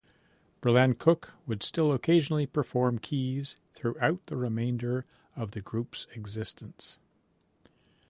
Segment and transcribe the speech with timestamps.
[0.63, 6.97] BrIan Cook would still occasionally perform keys throughout the remainder of the group's existence.